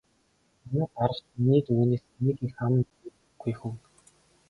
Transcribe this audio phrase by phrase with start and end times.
[0.65, 3.75] Манай дарга ч миний үгнээс нэг их ам мурийдаггүй хүн.